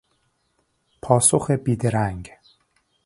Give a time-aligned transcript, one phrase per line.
[1.01, 2.29] پاسخ بیدرنگ